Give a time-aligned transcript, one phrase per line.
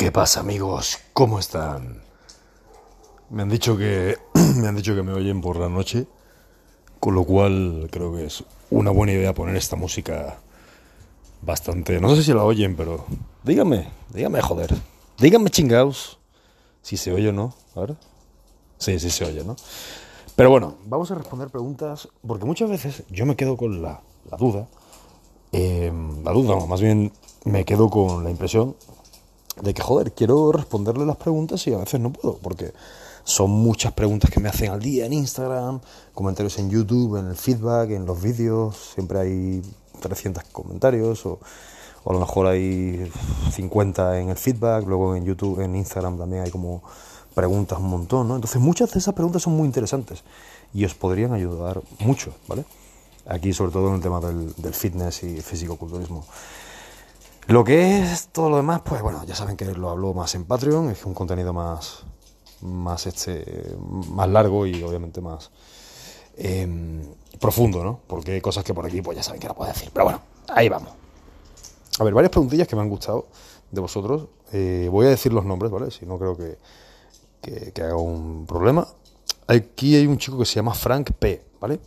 [0.00, 0.98] ¿Qué pasa, amigos?
[1.12, 2.02] ¿Cómo están?
[3.28, 4.16] Me han dicho que
[4.56, 6.06] me han dicho que me oyen por la noche,
[6.98, 10.38] con lo cual creo que es una buena idea poner esta música
[11.42, 13.04] bastante, no sé si la oyen, pero
[13.44, 14.74] díganme, díganme joder.
[15.18, 16.18] Díganme chingaos
[16.80, 17.94] si se oye o no, ¿ahora?
[18.78, 19.54] Sí, sí se oye, ¿no?
[20.34, 24.00] Pero bueno, vamos a responder preguntas porque muchas veces yo me quedo con la,
[24.38, 24.66] duda,
[25.52, 25.92] eh,
[26.24, 27.12] la duda, no, más bien
[27.44, 28.76] me quedo con la impresión
[29.62, 32.72] de que, joder, quiero responderle las preguntas y a veces no puedo, porque
[33.24, 35.80] son muchas preguntas que me hacen al día en Instagram,
[36.14, 39.62] comentarios en YouTube, en el feedback, en los vídeos, siempre hay
[40.00, 41.38] 300 comentarios o,
[42.06, 43.10] a lo mejor hay
[43.52, 46.82] 50 en el feedback, luego en YouTube, en Instagram también hay como
[47.34, 48.36] preguntas un montón, ¿no?
[48.36, 50.24] Entonces muchas de esas preguntas son muy interesantes
[50.72, 52.64] y os podrían ayudar mucho, ¿vale?
[53.26, 56.24] Aquí sobre todo en el tema del, fitness y físico-culturismo.
[57.46, 60.44] Lo que es todo lo demás, pues bueno, ya saben que lo hablo más en
[60.44, 62.04] Patreon, es un contenido más,
[62.60, 63.74] más, este,
[64.10, 65.50] más largo y obviamente más
[66.36, 66.66] eh,
[67.40, 68.00] profundo, ¿no?
[68.06, 69.90] Porque hay cosas que por aquí, pues ya saben que no puedo decir.
[69.92, 70.90] Pero bueno, ahí vamos.
[71.98, 73.26] A ver, varias preguntillas que me han gustado
[73.70, 74.28] de vosotros.
[74.52, 75.90] Eh, voy a decir los nombres, ¿vale?
[75.90, 76.58] Si no creo que,
[77.40, 78.86] que, que haga un problema.
[79.46, 81.80] Aquí hay un chico que se llama Frank P, ¿vale?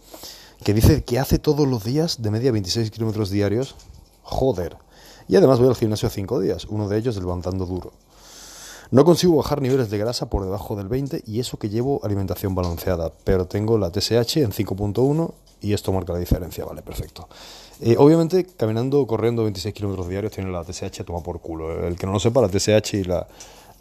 [0.63, 3.75] Que dice que hace todos los días de media 26 kilómetros diarios.
[4.23, 4.77] Joder.
[5.27, 7.93] Y además voy al gimnasio cinco días, uno de ellos levantando duro.
[8.91, 12.53] No consigo bajar niveles de grasa por debajo del 20 y eso que llevo alimentación
[12.53, 17.27] balanceada, pero tengo la TSH en 5.1 y esto marca la diferencia, vale, perfecto.
[17.81, 21.88] Eh, obviamente, caminando o corriendo 26 kilómetros diarios tiene la TSH a tomar por culo.
[21.88, 23.25] El que no lo sepa, la TSH y la,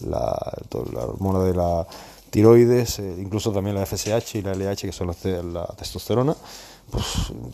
[0.01, 0.53] la,
[0.93, 1.87] la hormona de la
[2.31, 6.35] tiroides, eh, incluso también la FSH y la LH, que son las la testosterona,
[6.91, 7.05] pues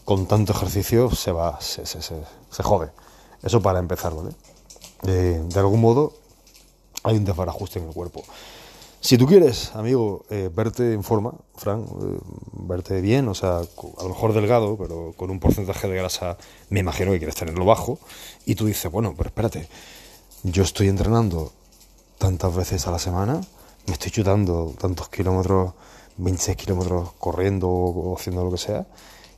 [0.04, 2.14] con tanto ejercicio se va, se, se, se,
[2.50, 2.90] se jode.
[3.42, 4.30] Eso para empezar, ¿vale?
[5.02, 6.12] De algún modo
[7.04, 8.24] hay un desbarajuste en el cuerpo.
[9.00, 12.18] Si tú quieres, amigo, eh, verte en forma, Fran, eh,
[12.52, 16.36] verte bien, o sea, a lo mejor delgado, pero con un porcentaje de grasa,
[16.68, 18.00] me imagino que quieres tenerlo bajo,
[18.44, 19.68] y tú dices, bueno, pero espérate,
[20.42, 21.52] yo estoy entrenando
[22.18, 23.40] tantas veces a la semana,
[23.86, 25.74] me estoy chutando tantos kilómetros,
[26.16, 28.84] 26 kilómetros corriendo o haciendo lo que sea,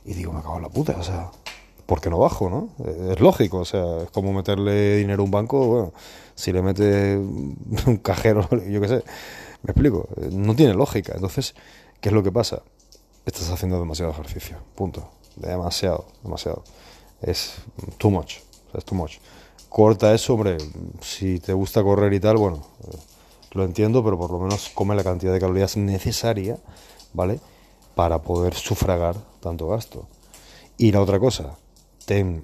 [0.05, 1.29] y digo, me cago en la puta, o sea,
[1.85, 2.69] ¿por qué no bajo, no?
[3.11, 5.93] Es lógico, o sea, es como meterle dinero a un banco, bueno,
[6.35, 7.17] si le metes
[7.87, 9.03] un cajero, yo qué sé,
[9.63, 11.13] me explico, no tiene lógica.
[11.15, 11.55] Entonces,
[11.99, 12.61] ¿qué es lo que pasa?
[13.25, 15.09] Estás haciendo demasiado ejercicio, punto.
[15.35, 16.63] Demasiado, demasiado.
[17.21, 17.55] Es
[17.97, 18.37] too much,
[18.73, 19.17] es too much.
[19.69, 20.57] Corta eso, hombre,
[21.01, 22.61] si te gusta correr y tal, bueno,
[23.51, 26.57] lo entiendo, pero por lo menos come la cantidad de calorías necesaria,
[27.13, 27.39] ¿vale?
[27.95, 30.07] Para poder sufragar tanto gasto.
[30.77, 31.57] Y la otra cosa,
[32.11, 32.43] el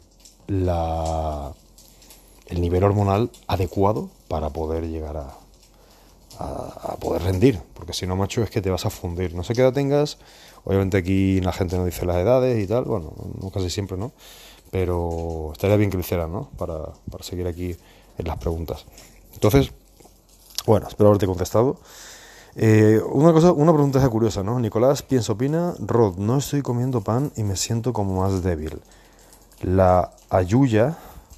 [2.61, 5.33] nivel hormonal adecuado para poder llegar a,
[6.99, 9.33] poder rendir, porque si no, macho, es que te vas a fundir.
[9.33, 10.17] No sé qué edad tengas,
[10.63, 14.11] obviamente aquí la gente no dice las edades y tal, bueno, no casi siempre, ¿no?
[14.69, 16.49] Pero estaría bien que lo hicieran, ¿no?
[16.57, 17.75] Para, para seguir aquí
[18.17, 18.85] en las preguntas.
[19.33, 19.71] Entonces,
[20.65, 21.77] bueno, espero haberte contestado.
[22.55, 24.59] Eh, una cosa, una pregunta curiosa, ¿no?
[24.59, 28.81] Nicolás piensa, opina, Rod, no estoy comiendo pan y me siento como más débil.
[29.61, 30.97] La ayuya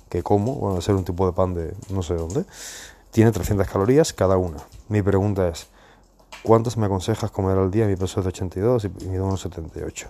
[0.09, 2.45] que como, bueno, a ser un tipo de pan de no sé dónde,
[3.11, 4.57] tiene 300 calorías cada una.
[4.87, 5.67] Mi pregunta es,
[6.43, 7.85] ¿cuántas me aconsejas comer al día?
[7.85, 10.09] Mi peso es de 82 y mido unos 78.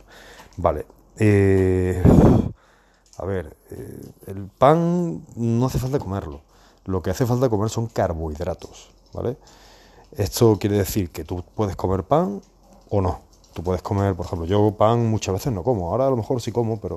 [0.58, 0.86] Vale.
[1.18, 2.02] Eh,
[3.18, 6.42] a ver, eh, el pan no hace falta comerlo.
[6.86, 9.38] Lo que hace falta comer son carbohidratos, ¿vale?
[10.14, 12.42] Esto quiere decir que tú puedes comer pan
[12.90, 13.20] o no.
[13.54, 15.90] Tú puedes comer, por ejemplo, yo pan muchas veces no como.
[15.92, 16.96] Ahora a lo mejor sí como, pero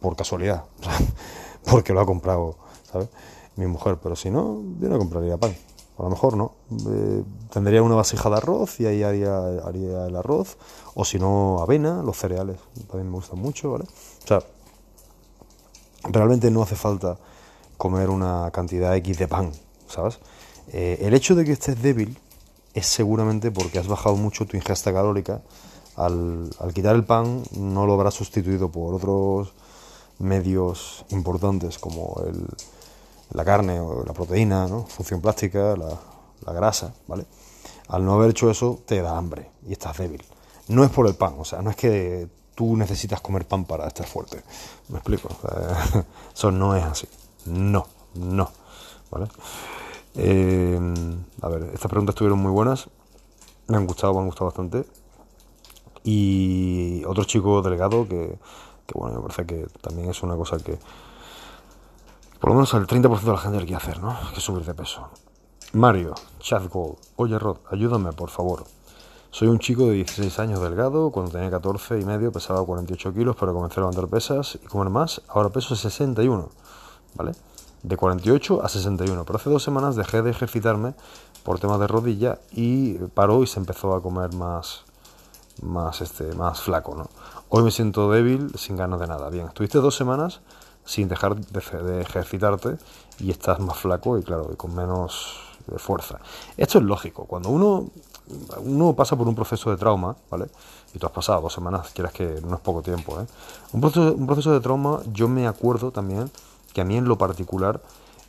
[0.00, 0.64] por casualidad,
[1.70, 2.56] porque lo ha comprado,
[2.90, 3.08] ¿sabes?
[3.56, 5.56] Mi mujer, pero si no, yo no compraría pan.
[5.98, 6.52] A lo mejor no.
[6.90, 10.58] Eh, tendría una vasija de arroz y ahí haría, haría el arroz.
[10.94, 12.58] O si no, avena, los cereales.
[12.88, 13.84] También me gustan mucho, ¿vale?
[13.84, 14.40] O sea,
[16.04, 17.16] realmente no hace falta
[17.78, 19.52] comer una cantidad X de pan,
[19.88, 20.18] ¿sabes?
[20.68, 22.18] Eh, el hecho de que estés débil
[22.74, 25.40] es seguramente porque has bajado mucho tu ingesta calórica.
[25.96, 29.54] Al, al quitar el pan no lo habrás sustituido por otros
[30.18, 32.46] medios importantes como el,
[33.32, 34.86] la carne o la proteína, ¿no?
[34.86, 35.98] función plástica, la,
[36.44, 37.26] la, grasa, ¿vale?
[37.88, 40.24] Al no haber hecho eso te da hambre y estás débil.
[40.68, 43.86] No es por el pan, o sea, no es que tú necesitas comer pan para
[43.86, 44.42] estar fuerte.
[44.88, 45.28] ¿Me explico?
[46.34, 47.06] Eso no es así.
[47.44, 48.50] No, no,
[49.10, 49.28] ¿vale?
[50.16, 50.80] Eh,
[51.42, 52.88] a ver, estas preguntas estuvieron muy buenas.
[53.68, 54.84] Me han gustado, me han gustado bastante.
[56.02, 58.38] Y otro chico delegado que,
[58.86, 60.78] que bueno, me parece que también es una cosa que
[62.40, 64.16] por lo menos el 30% de la gente quiere hacer, ¿no?
[64.34, 65.08] Que subir de peso.
[65.72, 66.96] Mario, Chat Gold.
[67.16, 68.64] Oye Rod, ayúdame por favor.
[69.30, 73.36] Soy un chico de 16 años delgado, cuando tenía 14 y medio pesaba 48 kilos,
[73.38, 76.48] pero comencé a levantar pesas y comer más, ahora peso 61,
[77.14, 77.32] ¿vale?
[77.82, 80.94] De 48 a 61, pero hace dos semanas dejé de ejercitarme
[81.42, 84.84] por temas de rodilla y paró y se empezó a comer más,
[85.62, 87.10] más, este, más flaco, ¿no?
[87.48, 89.30] Hoy me siento débil, sin ganas de nada.
[89.30, 90.40] Bien, estuviste dos semanas
[90.84, 92.76] sin dejar de, ejercitarte
[93.20, 95.38] y estás más flaco y claro, y con menos
[95.76, 96.18] fuerza.
[96.56, 97.24] Esto es lógico.
[97.24, 97.86] Cuando uno,
[98.64, 100.46] uno pasa por un proceso de trauma, ¿vale?
[100.92, 103.26] Y tú has pasado dos semanas, quieras que no es poco tiempo, ¿eh?
[103.72, 106.28] Un proceso, un proceso de trauma, yo me acuerdo también
[106.72, 107.80] que a mí en lo particular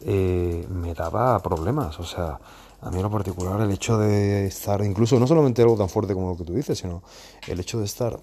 [0.02, 2.00] eh, me daba problemas.
[2.00, 2.40] O sea,
[2.81, 6.14] a mí en lo particular el hecho de estar, incluso no solamente algo tan fuerte
[6.14, 7.02] como lo que tú dices, sino
[7.48, 8.19] el hecho de estar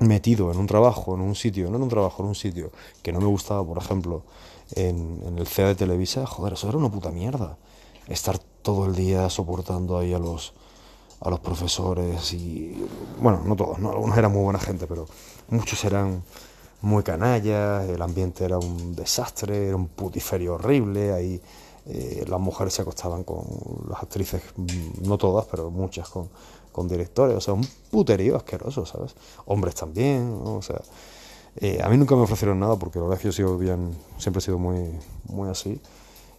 [0.00, 3.12] metido en un trabajo, en un sitio, no en un trabajo, en un sitio que
[3.12, 4.22] no me gustaba, por ejemplo,
[4.74, 7.56] en, el CEA de Televisa, joder, eso era una puta mierda
[8.08, 10.52] estar todo el día soportando ahí a los,
[11.20, 12.84] a los profesores y,
[13.20, 13.90] bueno, no todos, ¿no?
[13.90, 15.06] algunos eran muy buena gente, pero
[15.48, 16.22] muchos eran
[16.82, 21.40] muy canallas, el ambiente era un desastre, era un putiferio horrible, ahí
[21.86, 23.44] eh, las mujeres se acostaban con
[23.88, 26.28] las actrices, mm, no todas, pero muchas con,
[26.80, 29.14] con directores, o sea, un puterío asqueroso, ¿sabes?
[29.44, 30.80] Hombres también, o sea,
[31.56, 33.94] eh, a mí nunca me ofrecieron nada porque la verdad es que yo sigo bien,
[34.16, 34.98] siempre he sido muy,
[35.28, 35.78] muy así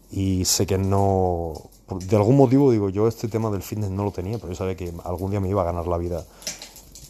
[0.10, 1.54] y sé que no,
[1.90, 4.76] de algún motivo digo, yo este tema del fitness no lo tenía, pero yo sabía
[4.76, 6.26] que algún día me iba a ganar la vida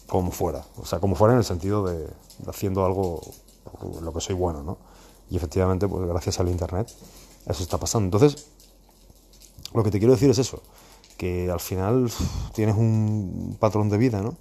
[0.06, 2.06] como fuera, o sea, como fuera en el sentido de,
[2.46, 3.22] haciendo algo
[4.02, 4.76] lo que soy bueno, ¿no?
[5.30, 6.92] Y efectivamente, pues gracias al internet,
[7.46, 8.04] eso está pasando.
[8.14, 8.48] Entonces,
[9.72, 10.60] lo que te quiero decir es eso,
[11.22, 12.10] que al final
[12.52, 14.34] tienes un patrón de vida, ¿no?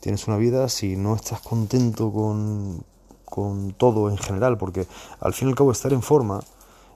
[0.00, 2.82] Tienes una vida si no estás contento con,
[3.26, 4.86] con todo en general, porque
[5.20, 6.40] al fin y al cabo estar en forma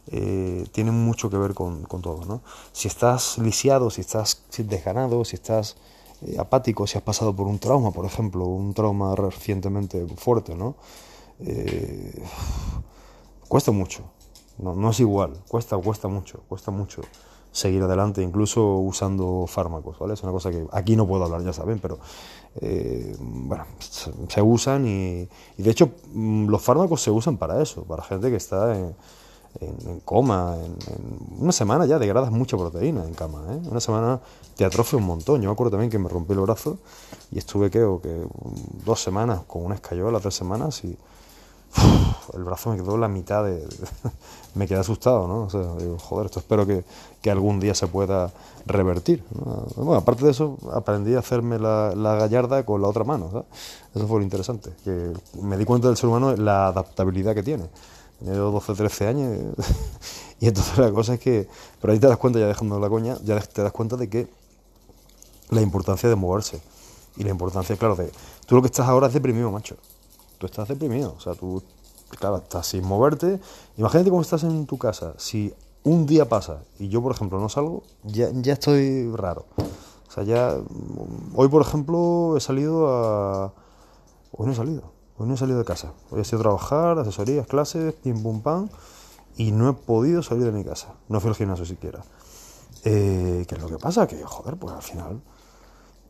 [0.06, 2.24] eh, tiene mucho que ver con, todo.
[2.24, 2.40] ¿no?
[2.72, 5.76] Si estás lisiado, si estás desganado, si estás
[6.22, 10.76] eh, apático, si has pasado por un trauma, por ejemplo, un trauma recientemente fuerte, ¿no?
[11.40, 12.24] Eh,
[13.48, 14.02] cuesta mucho.
[14.56, 17.02] No, no es igual, cuesta, cuesta mucho, cuesta mucho
[17.52, 20.14] seguir adelante, incluso usando fármacos, ¿vale?
[20.14, 21.98] Es una cosa que aquí no puedo hablar, ya saben, pero
[23.20, 28.28] bueno, se, usan y, de hecho mm, los fármacos se usan para eso, para gente
[28.28, 28.94] que está en,
[30.04, 30.76] coma, en,
[31.38, 33.60] una semana ya degradas mucha proteína en cama, ¿eh?
[33.68, 34.20] una semana
[34.56, 35.40] te atrofia un montón.
[35.40, 36.78] Yo me acuerdo también que me rompí el brazo
[37.30, 37.80] y estuve, que
[38.84, 40.96] dos semanas con una escayola, tres semanas y
[42.34, 43.66] el brazo me quedó la mitad de...
[44.54, 45.42] me quedé asustado, ¿no?
[45.42, 46.84] O sea, digo, joder, esto espero que,
[47.22, 48.32] que algún día se pueda
[48.66, 49.24] revertir.
[49.76, 53.44] Bueno, aparte de eso, aprendí a hacerme la, la gallarda con la otra mano,
[53.94, 57.64] Eso fue lo interesante, que me di cuenta del ser humano la adaptabilidad que tiene.
[58.18, 59.38] Tenía 12 13 años.
[60.40, 61.48] y entonces la cosa es que.
[61.80, 64.28] Pero ahí te das cuenta, ya dejando la coña, ya te das cuenta de que
[65.48, 66.60] la importancia de moverse.
[67.16, 68.12] Y la importancia, claro, de.
[68.46, 69.76] Tú lo que estás ahora es deprimido, macho.
[70.40, 71.12] Tú estás deprimido.
[71.18, 71.62] O sea, tú,
[72.18, 73.38] claro, estás sin moverte.
[73.76, 75.12] Imagínate cómo estás en tu casa.
[75.18, 75.52] Si
[75.84, 79.44] un día pasa y yo, por ejemplo, no salgo, ya, ya estoy raro.
[80.08, 80.56] O sea, ya.
[81.34, 83.52] Hoy, por ejemplo, he salido a.
[84.32, 84.84] Hoy no he salido.
[85.18, 85.92] Hoy no he salido de casa.
[86.10, 88.70] Hoy he sido a trabajar, asesorías, clases, pim pum pam.
[89.36, 90.94] Y no he podido salir de mi casa.
[91.10, 92.02] No fui al gimnasio siquiera.
[92.84, 94.06] Eh, ¿Qué es lo que pasa?
[94.06, 95.20] Que, joder, pues al final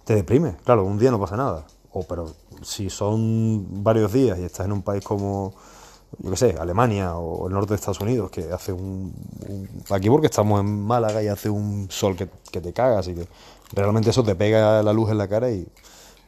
[0.04, 0.56] te deprime.
[0.64, 1.66] Claro, un día no pasa nada.
[1.92, 2.32] O, pero
[2.62, 5.54] si son varios días y estás en un país como,
[6.18, 9.12] yo qué sé, Alemania o el norte de Estados Unidos, que hace un,
[9.90, 13.26] Aquí porque estamos en Málaga y hace un sol que, que te cagas y que
[13.72, 15.66] realmente eso te pega la luz en la cara y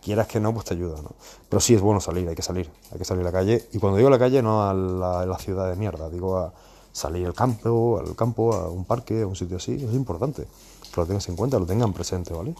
[0.03, 1.13] quieras que no, pues te ayuda, ¿no?
[1.49, 3.69] Pero sí es bueno salir, hay que salir, hay que salir a la calle.
[3.73, 6.53] Y cuando digo a la calle, no a la, ciudad de mierda, digo a
[6.93, 10.47] salir al campo, al campo, a un parque, a un sitio así, es importante.
[10.93, 12.55] Que lo tengas en cuenta, lo tengan presente, ¿vale?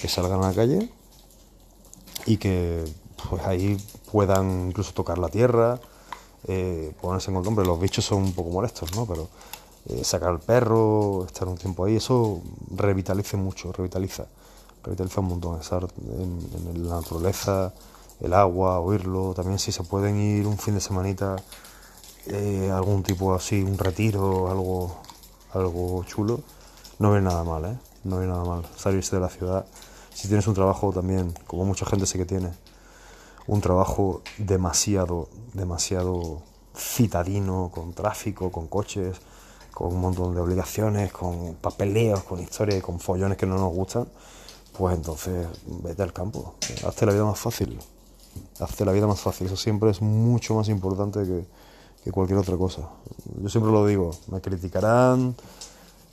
[0.00, 0.90] Que salgan a la calle
[2.28, 2.84] y que
[3.28, 3.76] pues ahí
[4.12, 5.80] puedan incluso tocar la tierra,
[6.46, 7.48] eh, ponerse en contacto.
[7.48, 9.06] Hombre, los bichos son un poco molestos, ¿no?
[9.06, 9.28] Pero
[9.88, 14.26] eh, sacar al perro, estar un tiempo ahí, eso revitaliza mucho, revitaliza
[14.84, 15.86] revitaliza un montón, estar
[16.18, 17.72] en, la naturaleza,
[18.20, 21.36] el agua, oírlo, también si se pueden ir un fin de semanita,
[22.26, 24.96] eh, algún tipo así, un retiro, algo,
[25.52, 26.40] algo chulo,
[26.98, 27.78] no ve nada mal, ¿eh?
[28.04, 29.66] No ve nada mal salirse de la ciudad.
[30.18, 32.50] Si tienes un trabajo también, como mucha gente sé que tiene,
[33.46, 36.42] un trabajo demasiado, demasiado
[36.76, 39.16] citadino, con tráfico, con coches,
[39.72, 44.08] con un montón de obligaciones, con papeleos, con historias, con follones que no nos gustan,
[44.76, 45.46] pues entonces
[45.84, 47.78] vete al campo, hazte la vida más fácil,
[48.58, 51.20] hazte la vida más fácil, eso siempre es mucho más importante
[52.02, 52.88] que, cualquier otra cosa.
[53.40, 55.36] Yo siempre lo digo, me criticarán,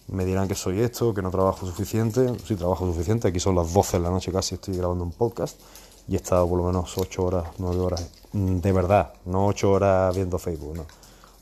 [0.08, 2.34] me dirán que soy esto, que no trabajo suficiente.
[2.46, 3.28] Sí, trabajo suficiente.
[3.28, 5.60] Aquí son las 12 de la noche casi, estoy grabando un podcast
[6.08, 9.72] y he estado por lo menos 8 horas, 9 horas, mm, de verdad, no 8
[9.72, 10.86] horas viendo Facebook, no.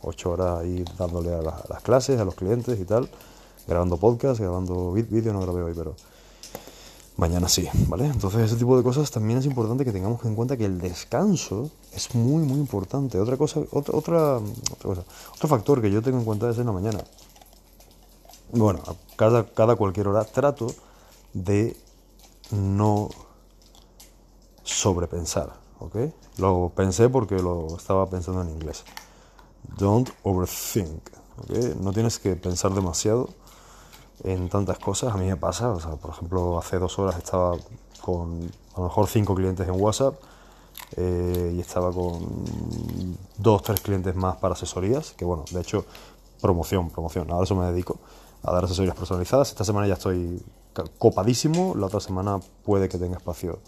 [0.02, 3.10] 8 horas ahí dándole a, las clases, a los clientes y tal,
[3.68, 5.96] grabando podcast, grabando vídeo, no grabé hoy, pero
[7.18, 8.06] mañana sí, ¿vale?
[8.06, 11.70] Entonces ese tipo de cosas también es importante que tengamos en cuenta que el descanso
[11.94, 13.20] es muy, muy importante.
[13.20, 15.04] Otra cosa, otra, otra, otra cosa,
[15.36, 17.00] otro factor que yo tengo en cuenta es en la mañana.
[18.56, 18.82] Bueno,
[19.16, 20.68] cada, cada cualquier hora trato
[21.34, 21.76] de
[22.52, 23.10] no
[24.62, 25.96] sobrepensar, ¿ok?
[26.38, 28.84] Lo pensé porque lo estaba pensando en inglés.
[29.80, 31.02] Don't overthink,
[31.40, 31.50] ¿ok?
[31.82, 33.30] No tienes que pensar demasiado
[34.24, 35.16] en tantas cosas.
[35.16, 37.58] A mí me pasa, o sea, por ejemplo, hace dos horas estaba
[38.02, 40.14] con a lo mejor cinco clientes en WhatsApp
[40.96, 45.86] eh, y estaba con dos, tres clientes más para asesorías, que bueno, de hecho,
[46.40, 47.98] promoción, promoción, ahora eso me dedico
[48.44, 49.50] a dar asesorías personalizadas.
[49.50, 50.42] Esta semana ya estoy
[50.98, 53.60] copadísimo, la otra semana puede que tenga espacio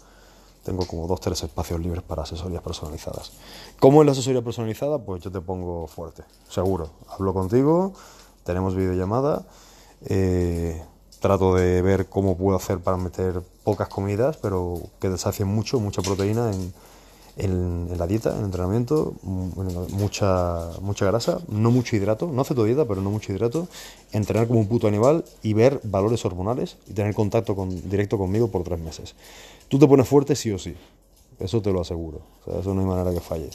[0.66, 3.30] tengo como dos, tres espacios libres para asesorías personalizadas.
[3.78, 4.98] ¿Cómo es la asesoría personalizada?
[4.98, 6.90] Pues yo te pongo fuerte, seguro.
[7.08, 7.92] Hablo contigo,
[8.42, 9.46] tenemos videollamada,
[10.06, 10.82] eh,
[11.20, 16.02] trato de ver cómo puedo hacer para meter pocas comidas, pero que deshacien mucho, mucha
[16.02, 16.74] proteína en,
[17.36, 22.64] en, la dieta, en el entrenamiento, mucha, mucha grasa, no mucho hidrato, no hace tu
[22.64, 23.68] dieta, pero no mucho hidrato,
[24.12, 28.48] entrenar como un puto animal y ver valores hormonales y tener contacto con, directo conmigo
[28.48, 29.14] por tres meses.
[29.68, 30.74] Tú te pones fuerte sí o sí,
[31.38, 32.20] eso te lo aseguro,
[32.58, 33.50] eso no hay manera que falle.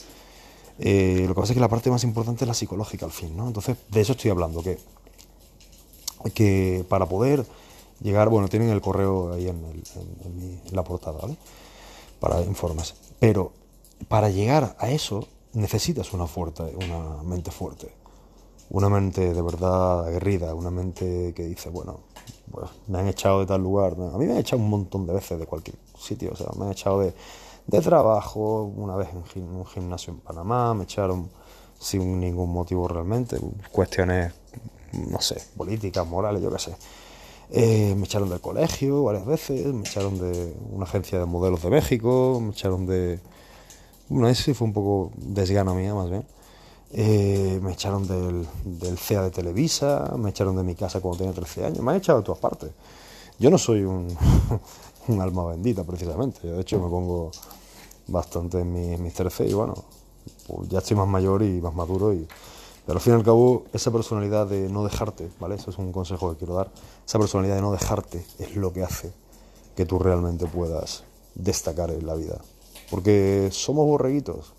[0.78, 3.36] Eh, lo que pasa es que la parte más importante es la psicológica al fin,
[3.36, 3.48] ¿no?
[3.48, 4.78] Entonces, de eso estoy hablando, que,
[6.36, 7.46] que para poder
[8.02, 9.58] llegar, bueno, tienen el correo ahí en,
[10.26, 11.36] en la portada, ¿vale?
[12.20, 12.94] Para informes.
[13.20, 13.52] Pero
[14.08, 17.94] para llegar a eso necesitas una, fuerte, una mente fuerte,
[18.70, 22.02] una mente de verdad aguerrida, una mente que dice, bueno,
[22.52, 23.94] pues me han echado de tal lugar.
[23.94, 26.66] A mí me han echado un montón de veces de cualquier sitio, o sea, me
[26.66, 27.14] han echado de,
[27.68, 31.30] de trabajo, una vez en un gimnasio en Panamá, me echaron
[31.80, 33.38] sin ningún motivo realmente,
[33.72, 34.34] cuestiones,
[34.94, 36.76] no sé, políticas, morales, yo qué sé.
[37.54, 41.70] Eh, me echaron del colegio varias veces, me echaron de una agencia de modelos de
[41.70, 43.20] México, me echaron de,
[44.12, 46.26] bueno, sí fue un poco desgano mía, más bien.
[46.92, 51.34] Eh, me echaron del, del CEA de Televisa, me echaron de mi casa cuando tenía
[51.34, 52.72] 13 años, me han echado de todas partes.
[53.40, 54.08] Yo no soy un,
[55.08, 56.40] un alma bendita, precisamente.
[56.44, 57.32] Yo, de hecho, me pongo
[58.08, 59.76] bastante en mis, mis 13 y bueno,
[60.46, 62.14] pues ya estoy más mayor y más maduro.
[62.14, 62.28] Y,
[62.86, 65.56] pero al fin y al cabo, esa personalidad de no dejarte, ¿vale?
[65.56, 66.70] Eso es un consejo que quiero dar.
[67.08, 69.14] Esa personalidad de no dejarte es lo que hace
[69.78, 72.42] que tú realmente puedas destacar en la vida
[72.92, 74.54] porque somos borreguitos.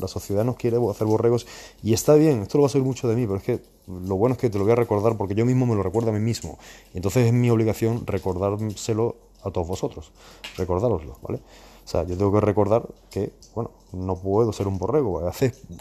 [0.00, 1.46] La sociedad nos quiere hacer borregos
[1.82, 4.16] y está bien, esto lo va a salir mucho de mí, pero es que lo
[4.16, 6.12] bueno es que te lo voy a recordar porque yo mismo me lo recuerdo a
[6.12, 6.58] mí mismo.
[6.92, 10.10] Entonces es mi obligación recordárselo a todos vosotros,
[10.56, 11.38] recordároslo, ¿vale?
[11.84, 15.20] O sea, yo tengo que recordar que, bueno, no puedo ser un borrego.
[15.20, 15.32] A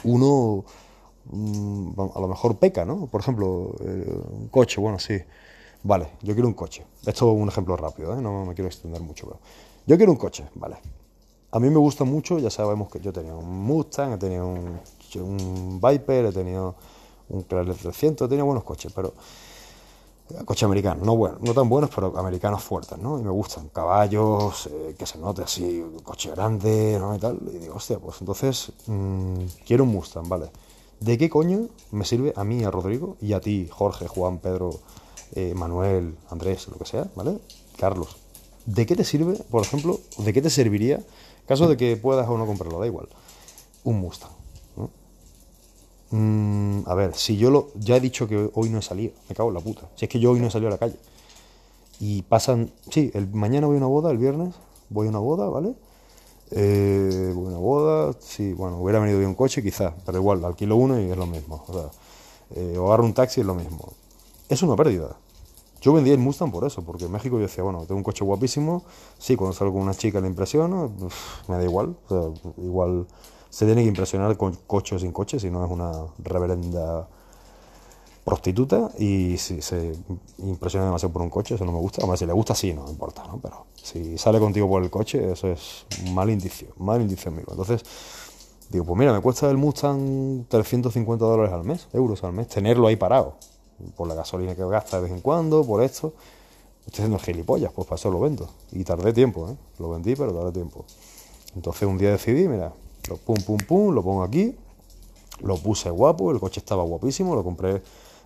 [0.04, 0.64] uno
[1.32, 3.08] mm, a lo mejor peca, ¿no?
[3.08, 5.18] Por ejemplo, eh, un coche, bueno, sí.
[5.82, 6.86] Vale, yo quiero un coche.
[7.00, 8.22] Esto es un ejemplo rápido, ¿eh?
[8.22, 9.40] no me quiero extender mucho, pero
[9.88, 10.78] yo quiero un coche, vale.
[11.56, 15.80] A mí me gusta mucho, ya sabemos que yo tenía un Mustang, he tenido un,
[15.82, 16.76] Viper, he tenido
[17.30, 19.14] un Chrysler 300, he tenido buenos coches, pero
[20.32, 23.18] eh, coches americanos, no bueno, no tan buenos, pero americanos fuertes, ¿no?
[23.20, 27.16] Y me gustan caballos, eh, que se note así, coche grande, ¿no?
[27.16, 27.40] Y tal.
[27.48, 30.50] Y digo, hostia, pues entonces mmm, quiero un Mustang, ¿vale?
[31.00, 34.72] ¿De qué coño me sirve a mí, a Rodrigo, y a ti, Jorge, Juan, Pedro,
[35.36, 37.40] eh, Manuel, Andrés, lo que sea, ¿vale?
[37.78, 38.18] Carlos,
[38.66, 41.00] ¿de qué te sirve, por ejemplo, de qué te serviría
[41.48, 43.08] Caso de que puedas o no comprarlo, da igual.
[43.84, 44.32] Un Mustang.
[46.12, 47.70] Mm, a ver, si yo lo.
[47.76, 49.90] Ya he dicho que hoy no he salido, me cago en la puta.
[49.96, 50.98] Si es que yo hoy no he salido a la calle.
[52.00, 52.72] Y pasan.
[52.90, 54.56] Sí, el, mañana voy a una boda, el viernes
[54.90, 55.76] voy a una boda, ¿vale?
[56.52, 60.44] Eh, voy a una boda, sí, bueno, hubiera venido bien un coche quizás, pero igual,
[60.46, 61.64] alquilo uno y es lo mismo.
[61.68, 61.90] O sea,
[62.56, 63.94] eh, o agarro un taxi es lo mismo.
[64.48, 65.16] Es una pérdida.
[65.86, 68.26] Yo vendí el Mustang por eso, porque en México yo decía, bueno, tengo un coche
[68.26, 68.82] guapísimo,
[69.20, 70.92] sí, cuando salgo con una chica le impresiono,
[71.48, 71.96] me da igual,
[72.58, 73.06] igual
[73.52, 77.08] se tiene que impresionar con coche o sin coche, si no es una reverenda
[78.24, 79.96] prostituta y si se
[80.40, 82.02] impresiona demasiado por un coche, eso no me gusta.
[82.02, 83.40] Hombre, si le gusta, sí, no importa, ¿no?
[83.40, 87.52] Pero si sale contigo por el coche, eso es mal indicio, mal indicio amigo.
[87.52, 87.84] Entonces,
[88.72, 92.88] digo, pues mira, me cuesta el Mustang 350 dólares al mes, euros al mes, tenerlo
[92.88, 93.36] ahí parado
[93.96, 96.14] por la gasolina que gasta de vez en cuando, por esto.
[96.86, 98.50] Estoy haciendo gilipollas, pues para eso lo vendo.
[98.72, 99.56] Y tardé tiempo, ¿eh?
[99.80, 100.86] Lo vendí, pero tardé tiempo.
[101.56, 102.74] Entonces un día decidí, mira,
[103.10, 104.56] lo pum, pum, pum, lo pongo aquí,
[105.42, 107.82] lo puse guapo, el coche estaba guapísimo, lo compré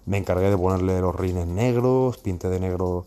[0.05, 3.05] Me encargué de ponerle los rines negros, pinté de negro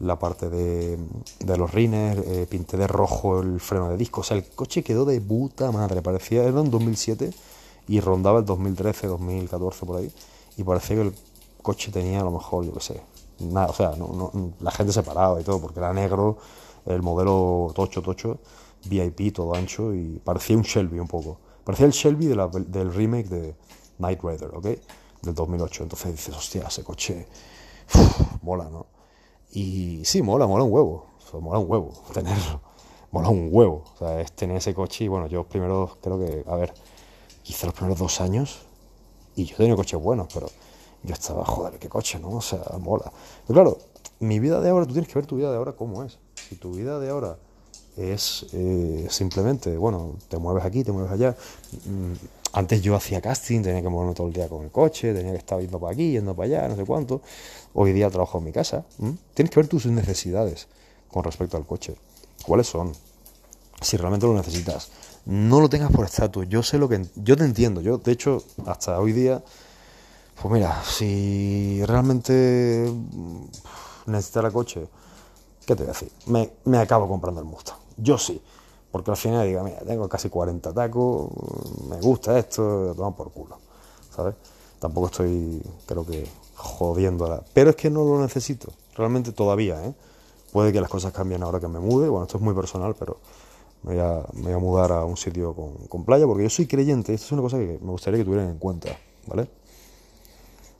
[0.00, 0.98] la parte de,
[1.40, 4.20] de los rines, eh, pinté de rojo el freno de disco.
[4.20, 6.02] O sea, el coche quedó de puta madre.
[6.02, 7.30] Parecía, era en 2007
[7.88, 10.12] y rondaba el 2013, 2014 por ahí.
[10.56, 11.14] Y parecía que el
[11.64, 13.00] coche tenía a lo mejor, yo qué sé,
[13.40, 13.94] nada, o sea,
[14.60, 16.36] la gente se paraba y todo, porque era negro,
[16.84, 18.38] el modelo tocho, tocho,
[18.84, 21.38] VIP, todo ancho, y parecía un Shelby un poco.
[21.64, 23.56] Parecía el Shelby del remake de
[23.98, 24.66] Night Rider, ¿ok?
[25.22, 25.84] Del 2008.
[25.84, 27.26] Entonces dices, hostia, ese coche
[28.42, 28.86] mola, ¿no?
[29.52, 31.06] Y sí, mola, mola un huevo.
[31.40, 32.60] mola un huevo tenerlo.
[33.10, 33.84] Mola un huevo.
[33.94, 36.74] O sea, es tener ese coche y bueno, yo primero creo que, a ver,
[37.42, 38.66] quizá los primeros dos años
[39.34, 40.48] y yo tenía coches buenos, pero
[41.04, 42.30] yo estaba, joder, qué coche, ¿no?
[42.30, 43.12] O sea, mola.
[43.46, 43.78] Pero claro,
[44.20, 46.18] mi vida de ahora, tú tienes que ver tu vida de ahora cómo es.
[46.48, 47.36] Si tu vida de ahora
[47.96, 51.36] es eh, simplemente, bueno, te mueves aquí, te mueves allá.
[51.84, 52.14] Mm,
[52.52, 55.38] antes yo hacía casting, tenía que moverme todo el día con el coche, tenía que
[55.38, 57.20] estar yendo para aquí, yendo para allá, no sé cuánto.
[57.74, 58.84] Hoy día trabajo en mi casa.
[59.34, 60.68] Tienes que ver tus necesidades
[61.10, 61.96] con respecto al coche.
[62.46, 62.92] ¿Cuáles son?
[63.80, 64.90] Si realmente lo necesitas.
[65.26, 66.48] No lo tengas por estatus.
[66.48, 67.04] Yo sé lo que...
[67.16, 67.80] Yo te entiendo.
[67.80, 69.42] Yo, de hecho, hasta hoy día...
[70.40, 72.92] Pues mira, si realmente
[74.06, 74.86] necesitara coche,
[75.66, 76.10] ¿qué te voy a decir?
[76.26, 77.78] Me, me acabo comprando el Mustang.
[77.96, 78.40] Yo sí.
[78.94, 81.28] Porque al final digo, mira, tengo casi 40 tacos,
[81.90, 83.58] me gusta esto, lo tomo por culo,
[84.14, 84.36] ¿sabes?
[84.78, 86.24] Tampoco estoy, creo que,
[86.54, 87.42] jodiéndola.
[87.52, 89.92] Pero es que no lo necesito, realmente todavía, ¿eh?
[90.52, 93.16] Puede que las cosas cambien ahora que me mude, bueno, esto es muy personal, pero
[93.82, 96.68] me voy a, me a mudar a un sitio con, con, playa, porque yo soy
[96.68, 99.48] creyente, esto es una cosa que me gustaría que tuvieran en cuenta, ¿vale?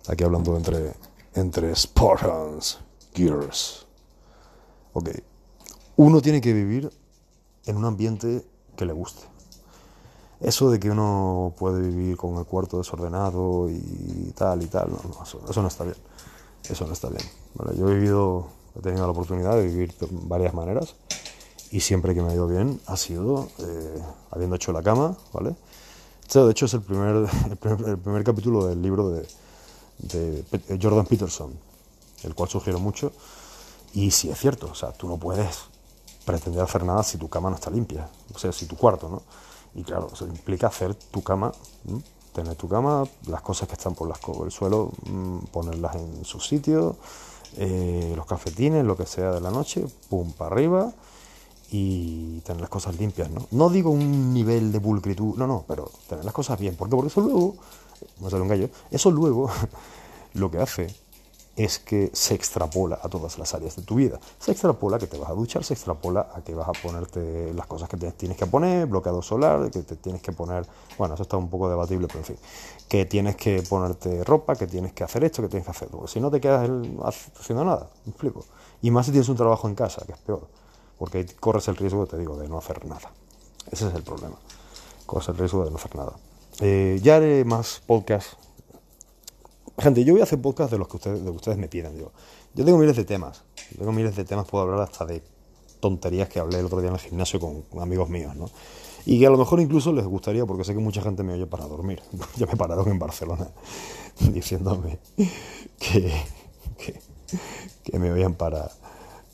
[0.09, 0.95] Aquí hablando entre,
[1.35, 2.79] entre Spartans,
[3.15, 3.87] Gears.
[4.93, 5.11] Ok.
[5.97, 6.91] Uno tiene que vivir
[7.67, 8.45] en un ambiente
[8.77, 9.23] que le guste.
[10.41, 15.23] Eso de que uno puede vivir con el cuarto desordenado y tal y tal, no,
[15.23, 15.97] eso, no está bien.
[16.69, 17.23] Eso no está bien.
[17.77, 20.97] yo he vivido, he tenido la oportunidad de vivir de varias maneras
[21.71, 25.55] y siempre que me ha ido bien ha sido eh, habiendo hecho la cama, ¿vale?
[26.33, 27.29] de hecho, es el primer,
[27.87, 29.27] el primer, capítulo del libro de,
[29.99, 30.45] de,
[30.81, 31.53] Jordan Peterson,
[32.23, 33.13] el cual sugiero mucho.
[33.93, 35.59] Y sí es cierto, o sea, tú no puedes
[36.25, 39.23] pretender hacer nada si tu cama no está limpia, o sea, si tu cuarto, ¿no?
[39.75, 41.53] Y claro, eso implica hacer tu cama,
[42.33, 44.91] tener tu cama, las cosas que están por, las, el suelo,
[45.53, 46.97] ponerlas en su sitio,
[47.57, 50.93] eh, los cafetines, lo que sea de la noche, pum, para arriba
[51.77, 53.49] y tener las cosas limpias, ¿no?
[53.51, 57.05] No digo un nivel de pulcritud, no, no, pero tener las cosas bien, porque por
[57.05, 57.57] eso luego,
[58.21, 59.51] me sale un gallo, eso luego
[60.35, 60.95] lo que hace
[61.57, 64.21] es que se extrapola a todas las áreas de tu vida.
[64.39, 67.67] Se extrapola que te vas a duchar, se extrapola a que vas a ponerte las
[67.67, 70.65] cosas que te tienes que poner, bloqueado solar, que te tienes que poner,
[70.97, 72.37] bueno, eso está un poco debatible, pero en fin,
[72.89, 76.07] que tienes que ponerte ropa, que tienes que hacer esto, que tienes que hacer todo.
[76.07, 76.71] Si no te quedas
[77.03, 78.45] haciendo nada, me explico.
[78.81, 80.47] Y más si tienes un trabajo en casa, que es peor,
[80.99, 83.13] porque ahí corres el riesgo, te digo, de no hacer nada.
[83.71, 84.37] Ese es el problema.
[85.07, 86.13] Corres el riesgo de no hacer nada.
[86.61, 88.37] Eh, ya haré más podcasts
[89.79, 91.97] Gente, yo voy a hacer podcast de los que ustedes, de ustedes me pidan.
[91.97, 92.13] Yo,
[92.55, 93.43] yo tengo miles de temas.
[93.77, 95.23] Tengo miles de temas, puedo hablar hasta de
[95.81, 98.49] tonterías que hablé el otro día en el gimnasio con, amigos míos, ¿no?
[99.05, 101.47] Y que a lo mejor incluso les gustaría, porque sé que mucha gente me oye
[101.47, 102.01] para dormir.
[102.37, 103.49] ya me pararon en Barcelona
[104.21, 104.99] diciéndome
[105.79, 106.13] que,
[107.83, 108.71] que, me oían para,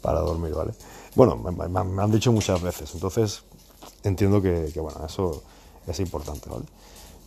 [0.00, 0.72] para dormir, ¿vale?
[1.14, 3.42] Bueno, me, han dicho muchas veces, entonces
[4.04, 5.42] entiendo que, que, bueno, eso
[5.86, 6.64] es importante, ¿vale?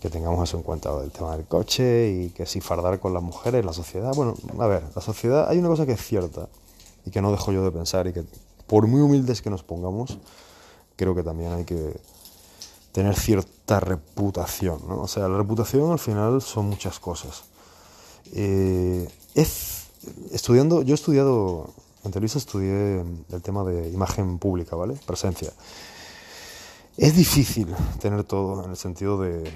[0.04, 3.24] que tengamos eso en cuenta, el tema del coche y que si fardar con las
[3.24, 4.14] mujeres, la sociedad.
[4.14, 6.50] Bueno, a ver, la sociedad, hay una cosa que es cierta
[7.06, 8.26] y que no dejo yo de pensar y que
[8.68, 10.18] por muy humildes que nos pongamos,
[10.98, 11.96] creo que también hay que
[12.92, 15.02] tener cierta reputación, ¿no?
[15.02, 17.44] O sea, la reputación al final son muchas cosas.
[18.34, 19.88] Eh, es,
[20.32, 21.70] estudiando, yo he estudiado,
[22.04, 24.96] en Televisa estudié el tema de imagen pública, ¿vale?
[25.06, 25.52] Presencia.
[26.98, 29.52] Es difícil tener todo en el sentido de,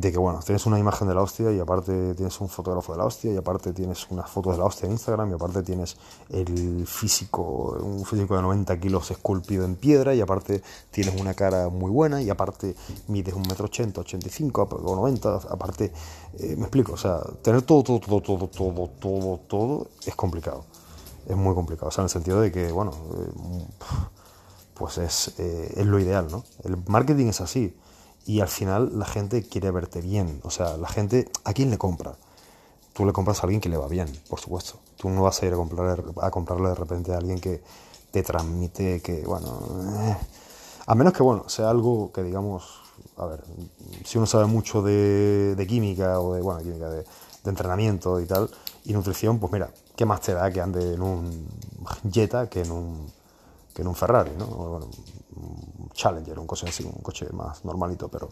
[0.00, 2.98] de que bueno, tienes una imagen de la hostia y aparte tienes un fotógrafo de
[2.98, 5.96] la hostia y aparte tienes unas fotos de la hostia en Instagram y aparte tienes
[6.30, 11.68] el físico, un físico de 90 kilos esculpido en piedra y aparte tienes una cara
[11.68, 12.74] muy buena y aparte
[13.08, 15.92] mides un metro ochenta, 85 o 90, aparte,
[16.38, 20.64] eh, me explico, o sea, tener todo, todo, todo, todo, todo, todo, todo es complicado,
[21.28, 23.66] es muy complicado, o sea, en el sentido de que, bueno, eh,
[24.74, 26.44] pues es, eh, es lo ideal, ¿no?
[26.64, 27.76] El marketing es así
[28.26, 30.40] y al final la gente quiere verte bien.
[30.44, 32.16] O sea, la gente, ¿a quién le compra?
[32.92, 34.78] Tú le compras a alguien que le va bien, por supuesto.
[34.96, 37.62] Tú no vas a ir a, comprar, a comprarle de repente a alguien que
[38.10, 39.58] te transmite que, bueno,
[40.00, 40.16] eh,
[40.86, 42.82] a menos que, bueno, sea algo que digamos,
[43.16, 43.44] a ver,
[44.04, 48.50] si uno sabe mucho de, química o de, bueno, química, de, de entrenamiento y tal.
[48.84, 51.48] Y nutrición, pues mira, ¿qué más te que ande en un
[52.10, 53.06] Jetta que en un,
[53.72, 54.80] que en un Ferrari, ¿no?
[55.36, 58.28] un Challenger, un coche un coche más normalito, pero...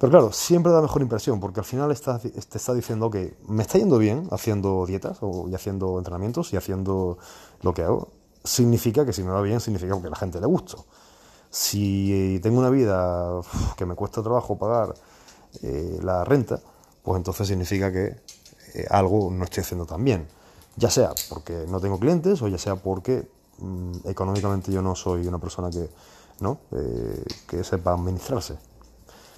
[0.00, 3.76] Pero claro, siempre da mejor impresión, porque al final te está diciendo que me está
[3.76, 7.18] yendo bien haciendo dietas o, y haciendo entrenamientos y haciendo
[7.60, 8.08] lo que hago.
[8.42, 10.86] Significa que si me va bien, significa que a la gente le gusto.
[11.50, 13.42] Si tengo una vida
[13.76, 14.94] que me cuesta trabajo pagar
[15.60, 16.60] eh, la renta,
[17.02, 18.16] pues entonces significa que
[18.74, 20.26] eh, algo no estoy haciendo tan bien.
[20.76, 23.28] Ya sea porque no tengo clientes o ya sea porque
[23.58, 25.88] mm, económicamente yo no soy una persona que,
[26.40, 26.58] ¿no?
[26.72, 28.54] Eh, que sepa administrarse.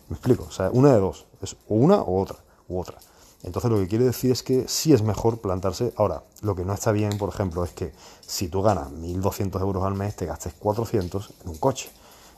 [0.09, 2.99] Me explico, o sea, una de dos, es una o otra, u otra.
[3.42, 5.92] Entonces lo que quiere decir es que sí es mejor plantarse.
[5.97, 9.83] Ahora, lo que no está bien, por ejemplo, es que si tú ganas 1.200 euros
[9.85, 11.90] al mes, te gastes 400 en un coche,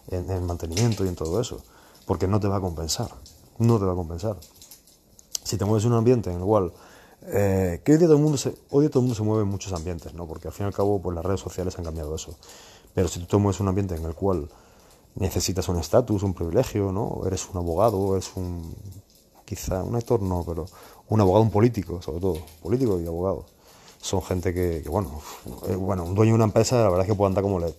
[0.09, 1.61] en, en mantenimiento y en todo eso,
[2.07, 3.11] porque no te va a compensar,
[3.59, 4.37] no te va a compensar.
[5.43, 6.73] Si te mueves en un ambiente en el cual
[7.27, 9.49] eh, que hoy día, todo el mundo se, hoy todo el mundo se mueve en
[9.49, 10.27] muchos ambientes, ¿no?
[10.27, 12.35] porque al fin y al cabo pues, las redes sociales han cambiado eso.
[12.95, 14.49] Pero si tú te mueves un ambiente en el cual
[15.17, 17.23] necesitas un estatus, un privilegio, ¿no?
[17.27, 18.75] Eres un abogado, eres un,
[19.45, 20.67] quizá un actor no, pero
[21.09, 23.47] un abogado, un político, sobre todo, político y abogado.
[24.01, 25.21] Son gente que, bueno,
[25.69, 27.75] eh, bueno, un dueño de una empresa, la verdad es que puede andar como le,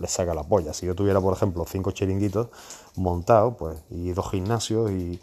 [0.00, 0.72] le saca la polla.
[0.72, 2.48] Si yo tuviera, por ejemplo, cinco chiringuitos
[2.96, 5.20] montados, pues, y dos gimnasios y,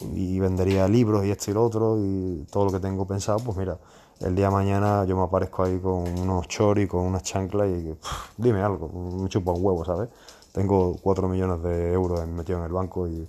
[0.00, 3.56] y vendería libros y esto y lo otro y todo lo que tengo pensado, pues
[3.56, 3.78] mira,
[4.20, 7.94] el día de mañana yo me aparezco ahí con unos choris, con unas chanclas y
[8.36, 10.08] dime algo, me chupa un huevo, ¿sabes?
[10.52, 13.28] Tengo 4 millones de euros metidos en el banco y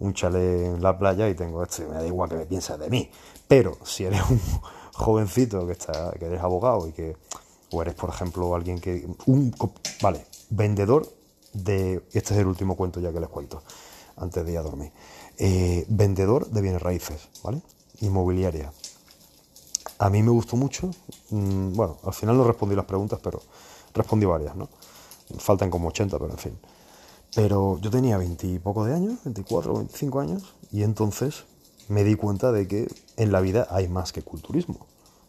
[0.00, 2.78] un chalet en la playa y tengo esto y me da igual que me pienses
[2.78, 3.10] de mí.
[3.48, 4.40] Pero si eres un
[4.92, 7.16] jovencito que, está, que eres abogado y que,
[7.70, 9.54] o eres, por ejemplo, alguien que, un,
[10.02, 11.06] vale, vendedor
[11.52, 13.62] de, este es el último cuento ya que les cuento,
[14.16, 14.92] antes de ir a dormir,
[15.38, 17.62] eh, vendedor de bienes raíces, ¿vale?
[18.00, 18.72] Inmobiliaria.
[19.98, 20.90] A mí me gustó mucho,
[21.30, 23.40] mm, bueno, al final no respondí las preguntas, pero
[23.94, 24.68] respondí varias, ¿no?
[25.38, 26.58] faltan como 80, pero en fin.
[27.34, 31.44] Pero yo tenía 20 y de años, 24 o 25 años, y entonces
[31.88, 34.86] me di cuenta de que en la vida hay más que culturismo.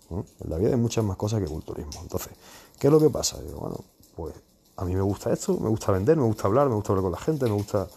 [0.10, 2.00] En la vida hay muchas más cosas que culturismo.
[2.02, 2.32] Entonces,
[2.80, 3.42] ¿qué es lo que pasa?
[3.42, 3.84] Digo, bueno,
[4.16, 4.34] pues
[4.78, 7.12] a mí me gusta esto, me gusta vender, me gusta hablar, me gusta hablar con
[7.12, 7.88] la gente, me gusta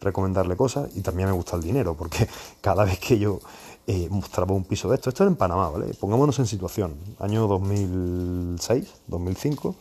[0.00, 2.28] recomendarle cosas y también me gusta el dinero, porque
[2.60, 3.40] cada vez que yo
[3.86, 5.94] eh, mostraba un piso de esto, esto era en Panamá, ¿vale?
[5.94, 9.74] Pongámonos en situación, año 2006, 2005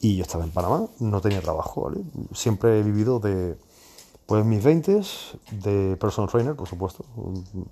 [0.00, 2.00] y yo estaba en Panamá, no tenía trabajo, ¿vale?
[2.32, 3.56] Siempre he vivido de,
[4.28, 5.00] pues mis 20
[5.64, 7.02] de personal trainer, por supuesto.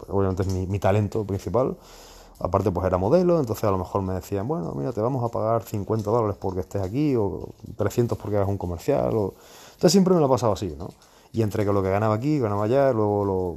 [0.09, 1.77] Obviamente es mi, talento principal.
[2.39, 5.29] Aparte, pues era modelo, entonces a lo mejor me decían, bueno, mira, te vamos a
[5.29, 9.15] pagar 50 dólares porque estés aquí, o 300 porque hagas un comercial.
[9.15, 9.35] O...
[9.75, 10.89] Entonces siempre me lo ha pasado así, ¿no?
[11.37, 13.57] Y entre que lo que ganaba aquí, ganaba allá, luego lo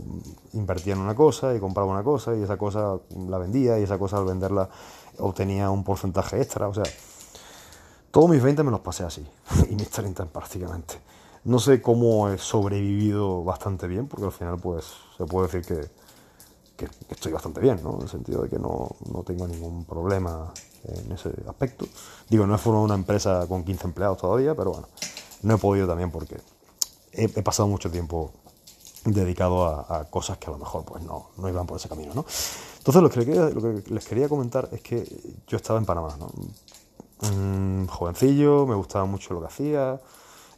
[0.52, 2.98] invertía en una cosa y compraba una cosa, y esa cosa
[3.30, 4.70] la vendía, y esa cosa al venderla
[5.18, 6.84] obtenía un porcentaje extra, o sea,
[8.12, 9.26] todos mis 20 me los pasé así,
[9.70, 10.96] y mis 30 prácticamente.
[11.46, 14.84] No sé cómo he sobrevivido bastante bien, porque al final pues
[15.18, 15.88] se puede decir que,
[16.76, 17.96] que estoy bastante bien, ¿no?
[17.96, 20.52] En el sentido de que no, no, tengo ningún problema
[20.84, 21.86] en ese aspecto.
[22.28, 24.90] Digo, no he formado una empresa con 15 empleados todavía, pero bueno,
[25.44, 26.36] no he podido también porque
[27.14, 28.32] he, pasado mucho tiempo
[29.06, 32.26] dedicado a, cosas que a lo mejor pues no, no iban por ese camino, ¿no?
[32.78, 35.06] Entonces lo que, les quería comentar es que
[35.48, 36.32] yo estaba en Panamá, ¿no?
[37.88, 40.00] jovencillo, me gustaba mucho lo que hacía,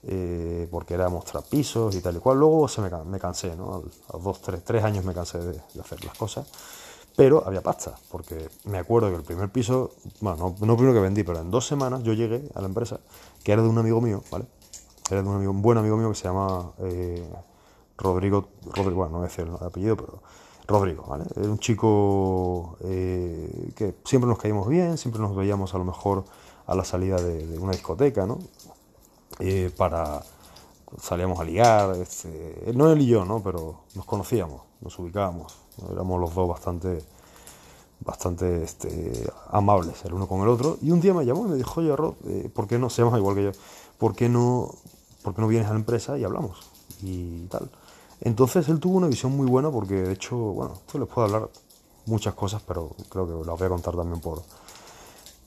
[0.04, 2.38] eh, porque era mostrar pisos y tal y cual.
[2.38, 3.84] Luego se me, cansé, ¿no?
[4.14, 6.48] A dos, tres, tres años me cansé de, hacer las cosas.
[7.16, 11.02] Pero había pasta, porque me acuerdo que el primer piso, bueno, no, no primero que
[11.02, 13.00] vendí, pero en dos semanas yo llegué a la empresa,
[13.44, 14.46] que era de un amigo mío, ¿vale?
[15.12, 17.30] Era de un, amigo, un buen amigo mío que se llama eh,
[17.98, 20.22] Rodrigo, Rodrigo, bueno, no voy a decir el apellido, pero
[20.66, 21.26] Rodrigo, ¿vale?
[21.36, 26.24] Era un chico eh, que siempre nos caímos bien, siempre nos veíamos a lo mejor
[26.66, 28.40] a la salida de, una discoteca, ¿no?
[29.40, 30.24] Eh, para
[30.98, 33.44] salíamos a ligar, este, no él y yo, ¿no?
[33.44, 35.58] Pero nos conocíamos, nos ubicábamos,
[35.92, 37.04] éramos los dos bastante,
[38.00, 40.78] bastante este, amables el uno con el otro.
[40.82, 42.14] Y un día me llamó y me dijo, oye, Rod,
[42.54, 43.52] ¿por qué no, se llama igual que yo,
[43.98, 44.72] ¿por qué no,
[45.24, 46.60] por qué no vienes a la empresa y hablamos?
[47.02, 47.70] Y tal.
[48.22, 51.50] Entonces él tuvo una visión muy buena porque de hecho, bueno, esto les puedo hablar
[52.06, 54.44] muchas cosas, pero creo que las voy a contar también por,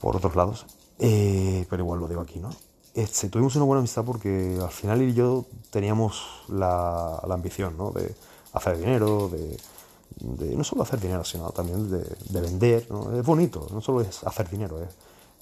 [0.01, 0.67] por otros lados.
[0.99, 2.51] Eh, pero igual lo digo aquí, ¿no?
[2.95, 7.77] Este, tuvimos una buena amistad porque al final él y yo teníamos la, la ambición,
[7.77, 7.91] ¿no?
[7.91, 8.15] De
[8.53, 9.59] hacer dinero, de,
[10.55, 13.13] no solo hacer dinero, sino también de, de, vender, ¿no?
[13.19, 14.91] Es bonito, no solo es hacer dinero, es,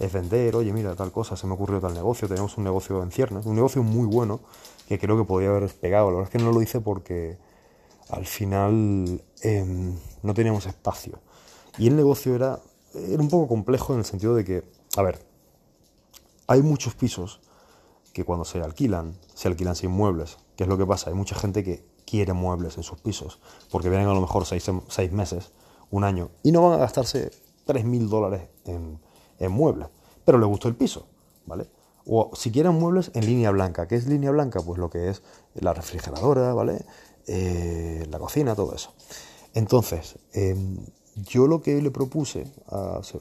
[0.02, 3.10] es, vender, oye, mira, tal cosa, se me ocurrió tal negocio, tenemos un negocio en
[3.10, 4.40] ciernes, un negocio muy bueno
[4.88, 7.38] que creo que podría haber pegado, la verdad es que no lo hice porque
[8.08, 11.18] al final em, no teníamos espacio.
[11.78, 12.60] Y el negocio era,
[12.94, 14.64] era un poco complejo en el sentido de que,
[14.96, 15.24] a ver,
[16.46, 17.40] hay muchos pisos
[18.12, 20.36] que cuando se alquilan, se alquilan sin muebles.
[20.56, 21.08] ¿Qué es lo que pasa?
[21.08, 23.38] Hay mucha gente que quiere muebles en sus pisos,
[23.70, 25.52] porque vienen a lo mejor seis, seis meses,
[25.90, 27.30] un año, y no van a gastarse
[27.66, 28.98] 3.000 dólares en,
[29.42, 29.88] en muebles,
[30.24, 31.07] pero le gustó el piso,
[31.46, 31.66] ¿vale?
[32.07, 33.87] O si quieren muebles en línea blanca.
[33.87, 34.61] ¿Qué es línea blanca?
[34.61, 35.22] Pues lo que es
[35.55, 36.85] la refrigeradora, ¿vale?
[37.26, 38.92] Eh, la cocina, todo eso.
[39.55, 40.78] Entonces, em,
[41.16, 42.46] yo lo que le propuse,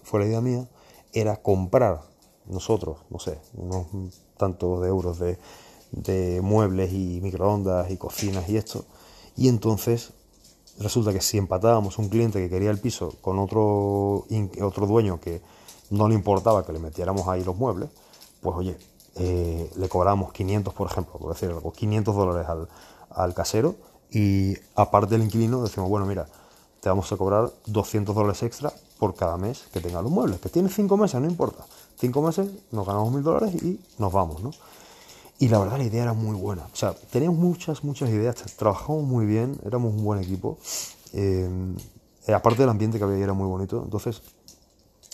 [0.04, 0.68] fue la idea mía,
[1.14, 2.02] era comprar
[2.48, 3.88] nosotros, no sé, unos
[4.38, 5.38] tantos de euros de,
[5.92, 8.86] de muebles y microondas y cocinas y esto.
[9.36, 10.14] Y entonces
[10.80, 14.26] resulta que si empatábamos un cliente que quería el piso con otro,
[14.62, 15.42] otro dueño que
[15.92, 17.90] no le importaba que le metiéramos ahí los muebles,
[18.42, 18.78] pues oye,
[19.16, 22.68] eh, le cobramos 500, por ejemplo, por decir algo, 500 dólares al,
[23.12, 23.76] al casero
[24.10, 26.28] y aparte del inquilino decimos, bueno, mira,
[26.82, 30.40] te vamos a cobrar 200 dólares extra por cada mes que tenga los muebles.
[30.40, 31.64] Que tiene 5 meses, no importa.
[32.00, 34.52] 5 meses, nos ganamos 1000 dólares y nos vamos, ¿no?
[35.40, 36.68] Y la verdad la idea era muy buena.
[36.72, 40.58] O sea, teníamos muchas, muchas ideas, trabajamos muy bien, éramos un buen equipo.
[41.14, 41.50] Eh,
[42.34, 43.82] aparte del ambiente que había era muy bonito.
[43.84, 44.22] Entonces,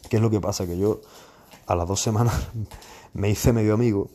[0.10, 0.66] ¿qué es lo que pasa?
[0.66, 1.02] Que yo
[1.66, 2.34] a las dos semanas
[3.14, 4.10] me hice medio amigo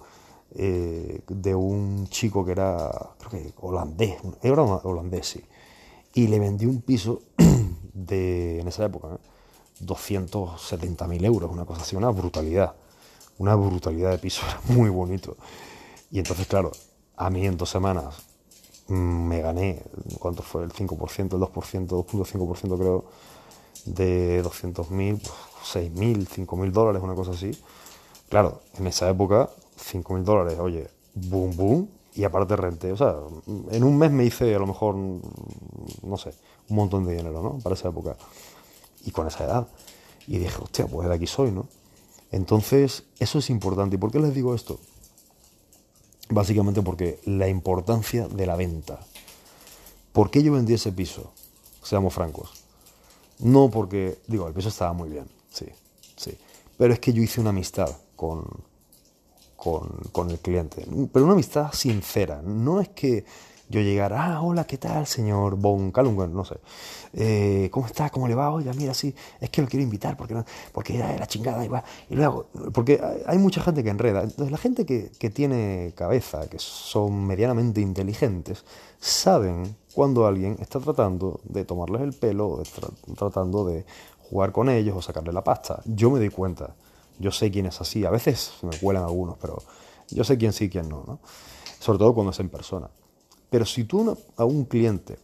[0.55, 5.45] eh, de un chico que era, creo que holandés, era holandés, sí.
[6.15, 7.23] Y le vendí un piso
[7.95, 9.19] de, en esa época, ¿eh?
[9.85, 12.75] 270.000 euros, una cosa así, una brutalidad.
[13.39, 15.37] Una brutalidad de piso, era muy bonito.
[16.11, 16.73] Y entonces, claro,
[17.17, 18.23] a mí en dos semanas
[18.89, 19.83] mm, me gané,
[20.19, 20.65] ¿cuánto fue?
[20.65, 23.05] El 5%, el 2%, 2.5% creo,
[23.87, 25.21] de 200.000,
[25.63, 27.53] 6.000, 5.000 dólares, una cosa así.
[28.29, 32.93] Claro, en esa época 5 mil dólares, oye, boom, boom, y aparte renté.
[32.93, 33.17] O sea,
[33.71, 36.35] en un mes me hice a lo mejor, no sé,
[36.69, 37.59] un montón de dinero, ¿no?
[37.59, 38.17] Para esa época.
[39.05, 39.69] Y con esa edad.
[40.27, 41.67] Y dije, hostia, pues de aquí soy, ¿no?
[42.31, 43.97] Entonces, eso es importante.
[43.97, 44.79] ¿Y por qué les digo esto?
[46.31, 49.01] Básicamente porque la importancia de la venta.
[50.13, 51.33] ¿Por qué yo vendí ese piso?
[51.83, 52.65] Seamos francos.
[53.41, 55.67] No porque, digo, el piso estaba muy bien, sí,
[56.17, 56.37] sí.
[56.79, 58.45] Pero es que yo hice una amistad con,
[59.57, 60.85] con, el cliente.
[61.13, 62.43] Pero una amistad sincera.
[62.43, 63.25] No es que
[63.69, 66.35] yo llegara, ah, hola, ¿qué tal, señor Von Calungen?
[66.35, 66.57] No sé.
[67.15, 68.11] Eh, ¿Cómo está?
[68.11, 68.51] ¿Cómo le va?
[68.51, 71.69] Oye, mira, sí, es que lo quiero invitar porque, no, porque era la chingada y
[71.69, 71.83] va.
[72.11, 74.25] Y luego, porque hay mucha gente que enreda.
[74.25, 78.65] Entonces, la gente que, que tiene cabeza, que son medianamente inteligentes,
[79.01, 82.63] saben cuando alguien está tratando de tomarles el pelo o
[83.17, 83.85] tratando de
[84.33, 85.83] jugar con ellos o sacarle la pasta.
[85.85, 86.75] Yo me doy cuenta.
[87.19, 88.07] Yo sé quién es así.
[88.07, 89.63] A veces me cuelan algunos, pero
[90.09, 91.21] yo sé quién sí y quién no, ¿no?
[91.79, 92.89] Sobre todo cuando es en persona.
[93.51, 95.19] Pero si tú a un cliente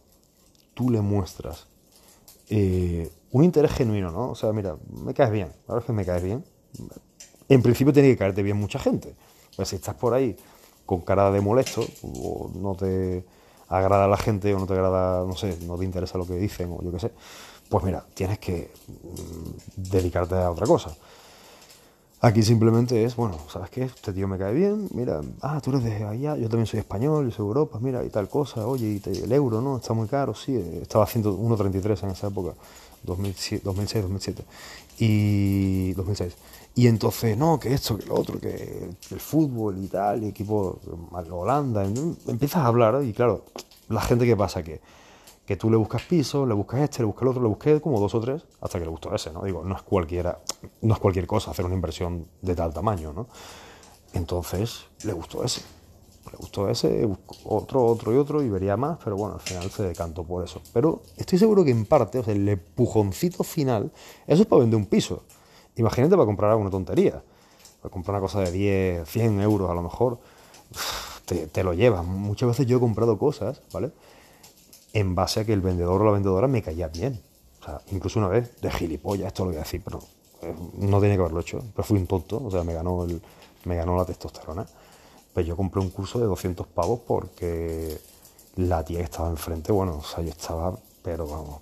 [0.75, 1.65] tú le muestras
[2.49, 4.29] eh, un interés genuino, ¿no?
[4.29, 6.45] O sea, mira, me caes bien, la verdad es que me caes bien.
[7.47, 9.15] En principio tiene que caerte bien mucha gente.
[9.55, 10.37] Pues si estás por ahí
[10.85, 13.25] con cara de molesto, o no te
[13.67, 16.71] agrada la gente, o no te agrada, no sé, no te interesa lo que dicen,
[16.71, 17.11] o yo qué sé,
[17.69, 20.95] pues mira, tienes que mm, dedicarte a otra cosa.
[22.21, 23.83] Aquí simplemente es, bueno, ¿sabes qué?
[23.83, 27.29] Este tío me cae bien, mira, ah, tú eres de allá, yo también soy español,
[27.29, 29.77] yo soy Europa, mira, y tal cosa, oye, el euro, ¿no?
[29.77, 32.55] Está muy caro, sí, estaba haciendo 1,33 en esa época,
[33.03, 34.43] 2006, 2007,
[34.99, 36.33] y 2006.
[36.75, 40.77] Y entonces, no, que esto, que lo otro, que el fútbol y tal, y equipo,
[41.31, 41.85] Holanda,
[42.27, 43.45] empiezas a hablar, y claro,
[43.87, 44.81] la gente que pasa que
[45.49, 47.99] que tú le buscas piso, le buscas este, le buscas el otro, le busqué como
[47.99, 49.41] dos o tres hasta que le gustó ese, ¿no?
[49.41, 50.37] Digo, no es cualquiera,
[50.83, 53.25] no es cualquier cosa hacer una inversión de tal tamaño, ¿no?
[54.13, 55.61] Entonces le gustó ese,
[56.31, 57.09] le gustó ese,
[57.45, 60.61] otro, otro y otro y vería más, pero bueno, al final se decantó por eso.
[60.71, 63.91] Pero estoy seguro que en parte, o sea, el empujoncito final,
[64.27, 65.23] eso es para vender un piso.
[65.77, 67.23] Imagínate para comprar alguna tontería,
[67.81, 70.19] para comprar una cosa de 10, 100 euros a lo mejor,
[71.25, 72.05] te, te lo llevas.
[72.05, 73.91] Muchas veces yo he comprado cosas, ¿vale?
[74.93, 77.21] En base a que el vendedor o la vendedora me caía bien.
[77.61, 79.99] O sea, incluso una vez, de gilipollas, esto lo voy a decir, pero
[80.41, 83.21] eh, no tenía que haberlo hecho, pero fui un tonto, o sea, me ganó, el,
[83.65, 84.65] me ganó la testosterona.
[85.33, 87.99] Pues yo compré un curso de 200 pavos porque
[88.55, 91.61] la tía que estaba enfrente, bueno, o sea, yo estaba, pero vamos,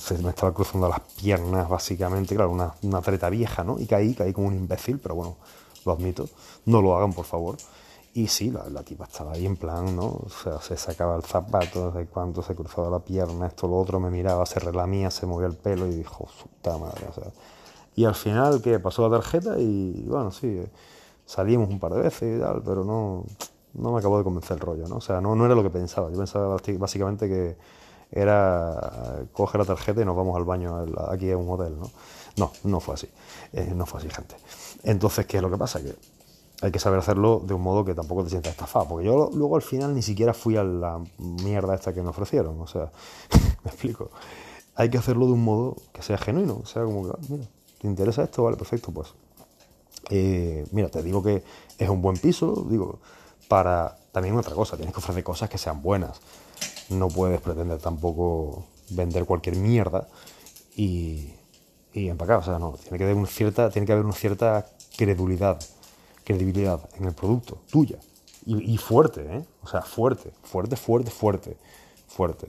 [0.00, 3.78] se me estaba cruzando las piernas básicamente, claro, una, una treta vieja, ¿no?
[3.78, 5.36] Y caí, caí como un imbécil, pero bueno,
[5.84, 6.28] lo admito,
[6.66, 7.56] no lo hagan, por favor.
[8.12, 10.06] Y sí, la, tipa estaba ahí en plan, ¿no?
[10.06, 14.00] O sea, se sacaba el zapato, de cuando se cruzaba la pierna, esto, lo otro,
[14.00, 17.30] me miraba, se relamía, se movía el pelo y dijo, puta madre, o sea.
[17.94, 20.60] Y al final, que pasó la tarjeta y, bueno, sí,
[21.24, 23.24] salimos un par de veces y tal, pero no,
[23.74, 24.96] no me acabó de convencer el rollo, ¿no?
[24.96, 26.10] O sea, no, no era lo que pensaba.
[26.10, 27.56] Yo pensaba básicamente que
[28.10, 31.90] era coger la tarjeta y nos vamos al baño aquí en un hotel, ¿no?
[32.36, 33.08] No, no fue así.
[33.52, 34.34] Eh, no fue así, gente.
[34.82, 35.80] Entonces, ¿qué es lo que pasa?
[35.80, 35.94] Que
[36.62, 38.86] hay que saber hacerlo de un modo que tampoco te sientas estafado.
[38.88, 42.60] Porque yo luego al final ni siquiera fui a la mierda esta que me ofrecieron.
[42.60, 42.92] O sea,
[43.64, 44.10] me explico.
[44.74, 46.60] Hay que hacerlo de un modo que sea genuino.
[46.62, 47.44] O sea, como que, ah, mira,
[47.80, 48.44] ¿te interesa esto?
[48.44, 49.08] Vale, perfecto, pues.
[50.10, 51.42] Eh, mira, te digo que
[51.78, 52.98] es un buen piso, digo,
[53.48, 56.20] para también otra cosa, tienes que ofrecer cosas que sean buenas.
[56.88, 60.08] No puedes pretender tampoco vender cualquier mierda
[60.76, 61.32] y,
[61.92, 62.38] y empacar.
[62.38, 65.58] O sea, no, tiene que haber una cierta, tiene que haber una cierta credulidad
[66.30, 67.98] credibilidad en el producto, tuya.
[68.46, 69.44] Y, fuerte, ¿eh?
[69.62, 71.56] O sea, fuerte, fuerte, fuerte, fuerte,
[72.08, 72.48] fuerte.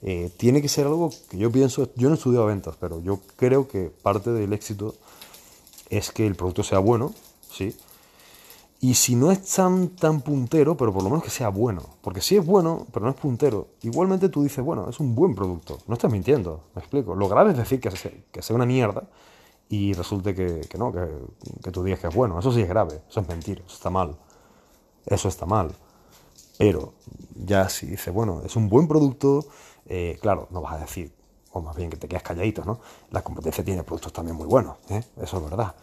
[0.00, 3.20] Eh, tiene que ser algo que yo pienso, yo no he estudiado ventas, pero yo
[3.36, 4.94] creo que parte del éxito
[5.90, 7.12] es que el producto sea bueno,
[7.50, 7.76] ¿sí?
[8.80, 11.82] Y si no es tan, tan puntero, pero por lo menos que sea bueno.
[12.00, 15.34] Porque si es bueno, pero no es puntero, igualmente tú dices, bueno, es un buen
[15.34, 15.78] producto.
[15.86, 17.14] No estás mintiendo, me explico.
[17.14, 17.90] Lo grave es decir que
[18.30, 19.04] que sea una mierda
[19.72, 21.08] y resulte que, no, que,
[21.64, 22.38] que, tú digas que es bueno.
[22.38, 24.18] Eso sí es grave, eso es mentir, eso está mal.
[25.06, 25.74] Eso está mal.
[26.58, 26.92] Pero
[27.34, 29.46] ya si dices, bueno, es un buen producto,
[29.86, 31.14] eh, claro, no vas a decir,
[31.52, 32.80] o más bien que te quedas calladito, ¿no?
[33.12, 35.02] La competencia tiene productos también muy buenos, ¿eh?
[35.22, 35.74] eso es verdad.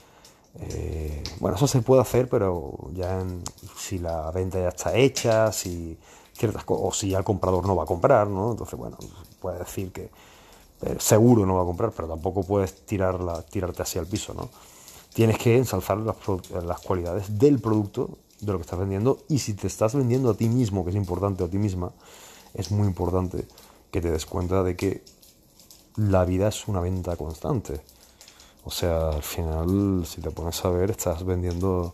[0.59, 3.25] Eh, bueno, eso se puede hacer, pero ya
[3.75, 5.97] si la venta ya está hecha, si
[6.33, 8.51] ciertas o si ya el comprador no va a comprar, ¿no?
[8.51, 8.97] Entonces, bueno,
[9.39, 10.11] puede decir que
[10.81, 14.49] eh, seguro no va a comprar, pero tampoco puedes tirarla, tirarte hacia el piso, ¿no?
[15.13, 16.15] Tienes que ensalzar las,
[16.63, 20.33] las cualidades del producto, de lo que estás vendiendo, y si te estás vendiendo a
[20.35, 21.91] ti mismo, que es importante, a ti misma,
[22.53, 23.45] es muy importante
[23.91, 25.03] que te des cuenta de que
[25.95, 27.81] la vida es una venta constante.
[28.63, 31.93] O sea, al final, si te pones a ver, estás vendiendo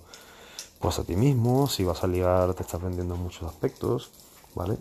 [0.80, 4.12] pues a ti mismo, si vas a ligar, te estás vendiendo en muchos aspectos,
[4.54, 4.78] ¿vale?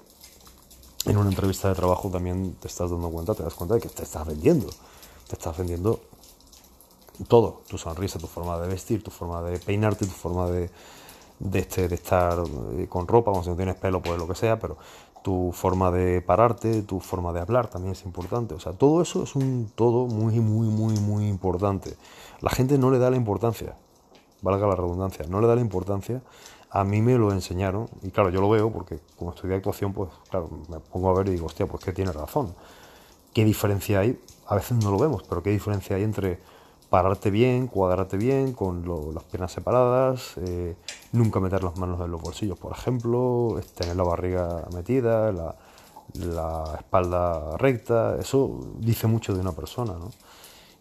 [1.07, 3.89] En una entrevista de trabajo también te estás dando cuenta, te das cuenta de que
[3.89, 4.67] te estás vendiendo.
[5.29, 6.01] Te estás vendiendo
[7.29, 10.71] todo, tu sonrisa, tu forma de vestir, tu forma de peinarte, tu forma de,
[11.39, 12.43] de, este, de estar
[12.79, 14.77] eh, con ropa, como si no tienes pelo, pues lo que sea, pero
[15.23, 18.55] tu forma de pararte, tu forma de hablar también es importante.
[18.55, 21.97] O sea, todo eso es un todo muy, muy, muy, muy importante.
[22.41, 23.77] La gente no le da la importancia,
[24.43, 26.23] valga la redundancia, no le da la importancia
[26.75, 30.11] a mí me lo enseñaron, y claro, yo lo veo porque como estudié actuación, pues
[30.29, 32.53] claro, me pongo a ver y digo, hostia, pues que tiene razón.
[33.33, 34.21] ¿Qué diferencia hay?
[34.49, 36.41] A veces no lo vemos, pero ¿qué diferencia hay entre
[36.91, 38.85] pararte bien, cuadrarte bien, con
[39.15, 40.75] las piernas separadas, eh,
[41.13, 45.55] nunca meter las manos en los bolsillos, por ejemplo, tener la barriga metida, la,
[46.15, 50.11] la espalda recta, eso dice mucho de una persona, ¿no?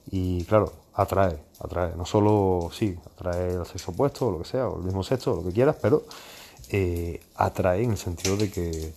[0.09, 1.95] Y claro, atrae, atrae.
[1.95, 5.33] No solo, sí, atrae al sexo opuesto o lo que sea, o el mismo sexo,
[5.33, 6.03] o lo que quieras, pero
[6.69, 8.93] eh, atrae en el sentido de que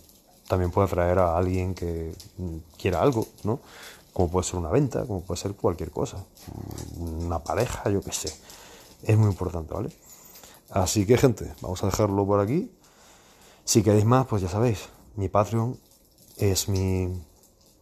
[0.48, 2.12] también puede atraer a alguien que
[2.78, 3.60] quiera algo, ¿no?
[4.12, 6.24] Como puede ser una venta, como puede ser cualquier cosa,
[6.98, 8.32] una pareja, yo qué sé.
[9.02, 9.90] Es muy importante, ¿vale?
[10.70, 12.70] Así que, gente, vamos a dejarlo por aquí.
[13.64, 15.78] Si queréis más, pues ya sabéis, mi Patreon
[16.36, 17.08] es mi,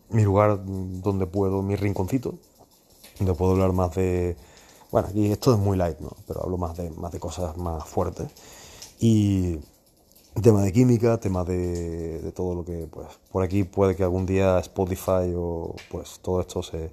[0.08, 2.34] mi lugar donde puedo, mi rinconcito,
[3.18, 4.36] donde puedo hablar más de...
[4.90, 6.10] Bueno, aquí esto es muy light, ¿no?
[6.26, 8.28] Pero hablo más de, más de cosas más fuertes.
[9.00, 9.58] Y
[10.42, 14.26] tema de química, tema de, de, todo lo que, pues, por aquí puede que algún
[14.26, 16.92] día Spotify o, pues, todo esto se...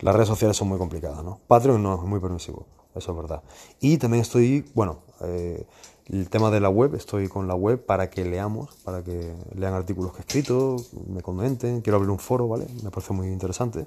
[0.00, 1.40] Las redes sociales son muy complicadas, ¿no?
[1.46, 3.42] Patreon no, es muy permisivo, eso es verdad.
[3.80, 5.66] Y también estoy, bueno, eh,
[6.06, 9.74] el tema de la web, estoy con la web para que leamos, para que lean
[9.74, 12.66] artículos que he escrito, me comenten, quiero abrir un foro, ¿vale?
[12.82, 13.86] Me parece muy interesante.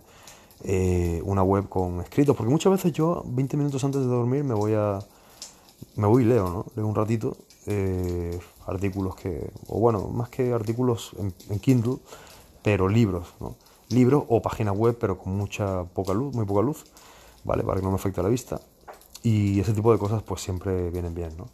[0.63, 4.53] Eh, una web con escritos, porque muchas veces yo 20 minutos antes de dormir me
[4.53, 4.99] voy a
[5.95, 6.65] me voy y leo, ¿no?
[6.75, 11.11] Leo un ratito eh, artículos que, o bueno, más que artículos
[11.49, 11.97] en, Kindle,
[12.61, 13.55] pero libros, ¿no?
[13.89, 16.85] Libros o página web, pero con mucha poca luz, muy poca luz,
[17.43, 17.63] ¿vale?
[17.63, 18.59] Para que no me afecte la vista.
[19.21, 21.47] Y ese tipo de cosas pues siempre vienen bien, ¿no?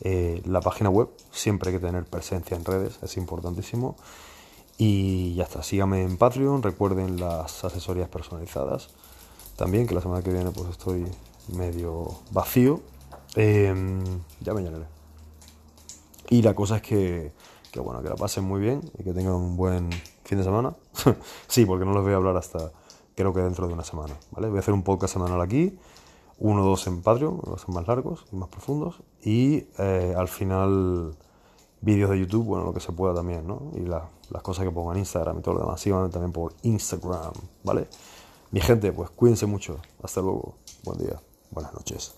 [0.00, 3.96] Eh, la página web siempre hay que tener presencia en redes, es importantísimo.
[4.78, 8.90] Y ya está, síganme en Patreon, recuerden las asesorías personalizadas.
[9.56, 11.04] También, que la semana que viene pues estoy
[11.48, 12.80] medio vacío.
[13.34, 14.00] Em,
[14.40, 14.86] ya me llenaré.
[16.30, 17.32] Y la cosa es que,
[17.72, 19.90] que, bueno, que la pasen muy bien y que tengan un buen
[20.24, 20.74] fin de semana.
[21.48, 22.70] sí, porque no les voy a hablar hasta
[23.18, 24.48] creo que dentro de una semana, ¿vale?
[24.48, 25.76] Voy a hacer un podcast semanal aquí,
[26.38, 29.02] uno o dos en Patreon, los más largos y más profundos.
[29.20, 31.16] Y eh, al final
[31.80, 33.70] vídeos de YouTube, bueno, lo que se pueda también, ¿no?
[33.74, 37.32] Y las cosas que pongo en Instagram y todo lo demás, síganme también por Instagram,
[37.64, 37.88] ¿vale?
[38.50, 39.78] Mi gente, pues cuídense mucho.
[40.02, 40.54] Hasta luego.
[40.84, 41.20] Buen día.
[41.50, 42.14] Buenas noches.